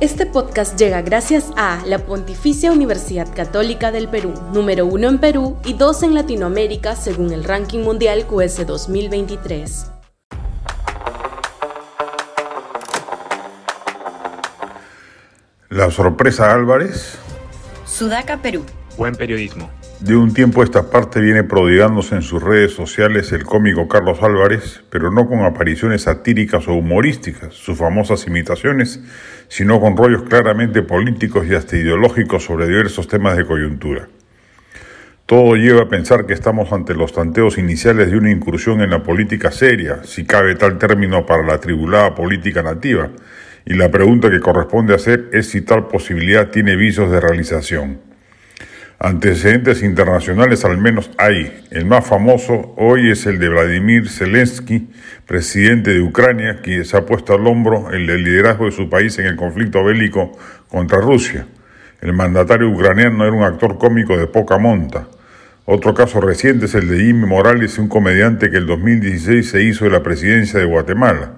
Este 0.00 0.24
podcast 0.24 0.78
llega 0.78 1.02
gracias 1.02 1.52
a 1.58 1.84
la 1.84 1.98
Pontificia 1.98 2.72
Universidad 2.72 3.28
Católica 3.34 3.92
del 3.92 4.08
Perú, 4.08 4.32
número 4.50 4.86
uno 4.86 5.10
en 5.10 5.18
Perú 5.18 5.58
y 5.62 5.74
dos 5.74 6.02
en 6.02 6.14
Latinoamérica 6.14 6.96
según 6.96 7.34
el 7.34 7.44
ranking 7.44 7.80
mundial 7.80 8.26
QS 8.26 8.66
2023. 8.66 9.90
La 15.68 15.90
sorpresa 15.90 16.50
Álvarez. 16.50 17.18
Sudaca, 17.84 18.38
Perú. 18.38 18.64
Buen 18.96 19.14
periodismo. 19.14 19.68
De 20.00 20.16
un 20.16 20.32
tiempo 20.32 20.62
a 20.62 20.64
esta 20.64 20.88
parte 20.88 21.20
viene 21.20 21.44
prodigándose 21.44 22.14
en 22.14 22.22
sus 22.22 22.42
redes 22.42 22.72
sociales 22.72 23.32
el 23.32 23.44
cómico 23.44 23.86
Carlos 23.86 24.22
Álvarez, 24.22 24.82
pero 24.88 25.10
no 25.10 25.28
con 25.28 25.40
apariciones 25.40 26.02
satíricas 26.02 26.68
o 26.68 26.72
humorísticas, 26.72 27.52
sus 27.52 27.76
famosas 27.76 28.26
imitaciones, 28.26 29.00
sino 29.48 29.78
con 29.78 29.98
rollos 29.98 30.22
claramente 30.22 30.80
políticos 30.80 31.46
y 31.46 31.54
hasta 31.54 31.76
ideológicos 31.76 32.44
sobre 32.44 32.66
diversos 32.66 33.08
temas 33.08 33.36
de 33.36 33.44
coyuntura. 33.44 34.08
Todo 35.26 35.56
lleva 35.56 35.82
a 35.82 35.88
pensar 35.90 36.24
que 36.24 36.32
estamos 36.32 36.72
ante 36.72 36.94
los 36.94 37.12
tanteos 37.12 37.58
iniciales 37.58 38.10
de 38.10 38.16
una 38.16 38.30
incursión 38.30 38.80
en 38.80 38.88
la 38.88 39.02
política 39.02 39.52
seria, 39.52 40.02
si 40.04 40.24
cabe 40.24 40.54
tal 40.54 40.78
término 40.78 41.26
para 41.26 41.44
la 41.44 41.58
tribulada 41.58 42.14
política 42.14 42.62
nativa, 42.62 43.10
y 43.66 43.74
la 43.74 43.90
pregunta 43.90 44.30
que 44.30 44.40
corresponde 44.40 44.94
hacer 44.94 45.28
es 45.34 45.50
si 45.50 45.60
tal 45.60 45.88
posibilidad 45.88 46.48
tiene 46.48 46.74
visos 46.74 47.10
de 47.10 47.20
realización. 47.20 48.09
Antecedentes 49.02 49.82
internacionales 49.82 50.62
al 50.66 50.76
menos 50.76 51.10
hay. 51.16 51.64
El 51.70 51.86
más 51.86 52.06
famoso 52.06 52.74
hoy 52.76 53.10
es 53.10 53.24
el 53.24 53.38
de 53.38 53.48
Vladimir 53.48 54.10
Zelensky, 54.10 54.90
presidente 55.24 55.94
de 55.94 56.02
Ucrania, 56.02 56.60
quien 56.62 56.84
se 56.84 56.98
ha 56.98 57.06
puesto 57.06 57.32
al 57.32 57.46
hombro 57.46 57.92
el 57.92 58.04
liderazgo 58.06 58.66
de 58.66 58.72
su 58.72 58.90
país 58.90 59.18
en 59.18 59.24
el 59.24 59.36
conflicto 59.36 59.82
bélico 59.82 60.38
contra 60.68 61.00
Rusia. 61.00 61.46
El 62.02 62.12
mandatario 62.12 62.68
ucraniano 62.68 63.24
era 63.24 63.32
un 63.32 63.42
actor 63.42 63.78
cómico 63.78 64.18
de 64.18 64.26
poca 64.26 64.58
monta. 64.58 65.08
Otro 65.64 65.94
caso 65.94 66.20
reciente 66.20 66.66
es 66.66 66.74
el 66.74 66.86
de 66.86 66.98
Jimmy 66.98 67.26
Morales, 67.26 67.78
un 67.78 67.88
comediante 67.88 68.50
que 68.50 68.58
el 68.58 68.66
2016 68.66 69.48
se 69.48 69.62
hizo 69.62 69.86
de 69.86 69.92
la 69.92 70.02
presidencia 70.02 70.60
de 70.60 70.66
Guatemala. 70.66 71.36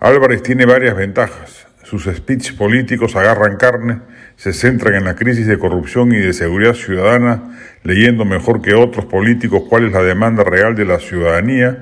Álvarez 0.00 0.42
tiene 0.42 0.64
varias 0.64 0.96
ventajas. 0.96 1.66
Sus 1.82 2.04
speech 2.04 2.56
políticos 2.56 3.14
agarran 3.14 3.58
carne, 3.58 3.98
se 4.36 4.52
centran 4.52 4.94
en 4.94 5.04
la 5.04 5.14
crisis 5.14 5.46
de 5.46 5.58
corrupción 5.58 6.12
y 6.12 6.16
de 6.16 6.32
seguridad 6.32 6.74
ciudadana, 6.74 7.58
leyendo 7.84 8.24
mejor 8.24 8.62
que 8.62 8.74
otros 8.74 9.06
políticos 9.06 9.62
cuál 9.68 9.86
es 9.86 9.92
la 9.92 10.02
demanda 10.02 10.44
real 10.44 10.74
de 10.74 10.84
la 10.84 10.98
ciudadanía. 10.98 11.78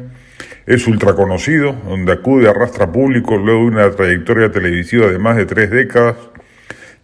Es 0.67 0.87
ultraconocido, 0.87 1.73
donde 1.87 2.13
acude 2.13 2.49
a 2.49 2.53
rastra 2.53 2.93
público 2.93 3.37
luego 3.37 3.61
de 3.61 3.67
una 3.67 3.91
trayectoria 3.91 4.51
televisiva 4.51 5.07
de 5.09 5.19
más 5.19 5.37
de 5.37 5.47
tres 5.47 5.71
décadas. 5.71 6.17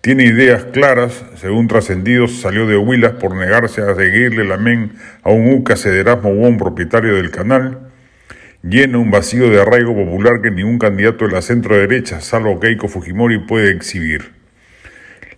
Tiene 0.01 0.25
ideas 0.25 0.65
claras, 0.73 1.25
según 1.37 1.67
trascendidos, 1.67 2.41
salió 2.41 2.67
de 2.67 2.77
Huilas 2.77 3.13
por 3.13 3.35
negarse 3.35 3.83
a 3.83 3.95
seguirle 3.95 4.45
la 4.45 4.57
men 4.57 4.93
a 5.23 5.31
un 5.31 5.53
UCA 5.53 5.77
Cederasmo 5.77 6.35
buen 6.35 6.59
propietario 6.59 7.15
del 7.15 7.31
canal 7.31 7.87
llena 8.69 8.99
un 8.99 9.11
vacío 9.11 9.49
de 9.49 9.61
arraigo 9.61 9.95
popular 9.95 10.41
que 10.43 10.51
ningún 10.51 10.79
candidato 10.79 11.27
de 11.27 11.33
la 11.33 11.43
centro-derecha, 11.43 12.21
salvo 12.21 12.59
Keiko 12.59 12.89
Fujimori, 12.89 13.39
puede 13.39 13.71
exhibir. 13.71 14.36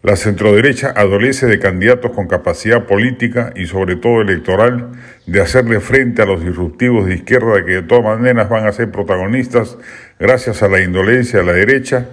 La 0.02 0.14
centroderecha 0.14 0.92
adolece 0.94 1.46
de 1.46 1.58
candidatos 1.58 2.12
con 2.12 2.28
capacidad 2.28 2.84
política 2.84 3.52
y 3.56 3.66
sobre 3.66 3.96
todo 3.96 4.20
electoral 4.20 4.92
de 5.27 5.41
hacerle 5.41 5.80
frente 5.80 6.22
a 6.22 6.27
los 6.27 6.44
disruptivos 6.44 7.06
de 7.06 7.16
izquierda 7.16 7.64
que 7.64 7.72
de 7.72 7.82
todas 7.82 8.04
maneras 8.04 8.48
van 8.48 8.66
a 8.66 8.72
ser 8.72 8.92
protagonistas 8.92 9.76
gracias 10.20 10.62
a 10.62 10.69
la 10.69 10.80
indolencia 10.80 11.41
de 11.41 11.46
la 11.46 11.52
derecha 11.52 12.06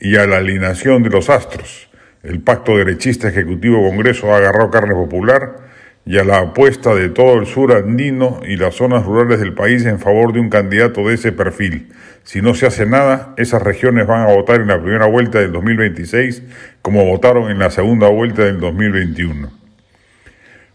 y 0.00 0.14
a 0.14 0.28
la 0.28 0.36
alineación 0.36 1.02
de 1.02 1.10
los 1.10 1.28
astros. 1.28 1.90
El 2.22 2.40
pacto 2.40 2.76
derechista 2.76 3.28
ejecutivo 3.28 3.82
Congreso 3.82 4.32
ha 4.32 4.36
agarrado 4.36 4.70
carne 4.70 4.94
popular 4.94 5.67
y 6.08 6.16
a 6.16 6.24
la 6.24 6.38
apuesta 6.38 6.94
de 6.94 7.10
todo 7.10 7.38
el 7.38 7.44
sur 7.44 7.70
andino 7.70 8.40
y 8.42 8.56
las 8.56 8.76
zonas 8.76 9.04
rurales 9.04 9.40
del 9.40 9.52
país 9.52 9.84
en 9.84 9.98
favor 9.98 10.32
de 10.32 10.40
un 10.40 10.48
candidato 10.48 11.06
de 11.06 11.14
ese 11.14 11.32
perfil. 11.32 11.92
Si 12.24 12.40
no 12.40 12.54
se 12.54 12.64
hace 12.64 12.86
nada, 12.86 13.34
esas 13.36 13.60
regiones 13.60 14.06
van 14.06 14.22
a 14.22 14.32
votar 14.32 14.62
en 14.62 14.68
la 14.68 14.80
primera 14.80 15.04
vuelta 15.04 15.38
del 15.38 15.52
2026 15.52 16.44
como 16.80 17.04
votaron 17.04 17.50
en 17.50 17.58
la 17.58 17.68
segunda 17.68 18.08
vuelta 18.08 18.42
del 18.42 18.58
2021. 18.58 19.52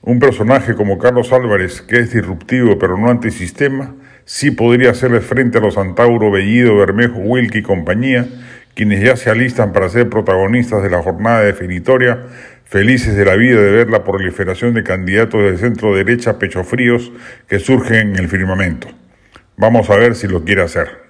Un 0.03 0.19
personaje 0.19 0.75
como 0.75 0.99
Carlos 0.99 1.33
Álvarez, 1.33 1.81
que 1.81 1.95
es 1.95 2.13
disruptivo 2.13 2.77
pero 2.77 2.95
no 2.95 3.09
antisistema, 3.09 3.95
sí 4.25 4.51
podría 4.51 4.91
hacerle 4.91 5.21
frente 5.21 5.57
a 5.57 5.61
los 5.61 5.79
Antauro, 5.79 6.29
Bellido, 6.29 6.77
Bermejo, 6.77 7.17
Wilkie 7.17 7.61
y 7.61 7.63
compañía, 7.63 8.27
quienes 8.75 9.03
ya 9.03 9.15
se 9.15 9.31
alistan 9.31 9.73
para 9.73 9.89
ser 9.89 10.09
protagonistas 10.09 10.83
de 10.83 10.91
la 10.91 11.01
jornada 11.01 11.41
definitoria 11.41 12.19
felices 12.65 13.15
de 13.15 13.25
la 13.25 13.35
vida 13.35 13.61
de 13.61 13.71
ver 13.71 13.89
la 13.89 14.03
proliferación 14.03 14.73
de 14.73 14.83
candidatos 14.83 15.41
de 15.43 15.57
centro 15.57 15.95
derecha 15.95 16.39
pechofríos 16.39 17.11
que 17.47 17.59
surgen 17.59 18.09
en 18.09 18.15
el 18.17 18.27
firmamento. 18.29 18.87
Vamos 19.57 19.89
a 19.89 19.95
ver 19.97 20.15
si 20.15 20.27
lo 20.27 20.43
quiere 20.43 20.63
hacer. 20.63 21.03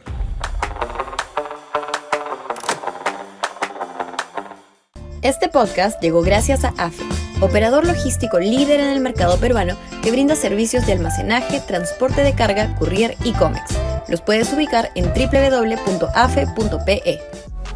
Este 5.22 5.48
podcast 5.48 6.02
llegó 6.02 6.22
gracias 6.22 6.66
a 6.66 6.74
AFE, 6.78 7.06
operador 7.40 7.88
logístico 7.88 8.40
líder 8.42 8.82
en 8.82 8.90
el 8.90 9.00
mercado 9.00 9.40
peruano 9.40 9.78
que 10.04 10.12
brinda 10.12 10.36
servicios 10.36 10.86
de 10.86 10.92
almacenaje, 10.92 11.62
transporte 11.66 12.24
de 12.24 12.36
carga, 12.36 12.76
courier 12.76 13.16
y 13.24 13.32
cómics. 13.32 13.80
Los 14.10 14.20
puedes 14.22 14.52
ubicar 14.52 14.92
en 14.96 15.06
www.afe.pe. 15.06 16.34